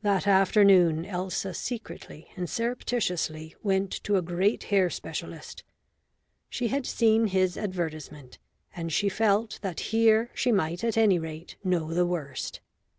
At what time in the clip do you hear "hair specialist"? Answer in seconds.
4.72-5.62